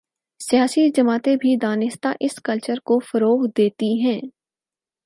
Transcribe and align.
سیاسی 0.39 0.89
جماعتیں 0.89 1.35
بھی 1.35 1.55
دانستہ 1.61 2.07
اس 2.19 2.41
کلچرکو 2.43 2.99
فروغ 2.99 3.45
دیتی 3.57 3.93
ہیں۔ 4.01 4.19